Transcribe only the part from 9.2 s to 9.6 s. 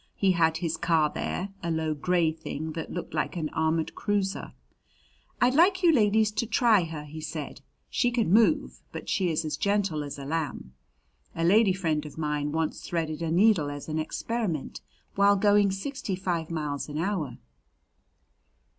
is as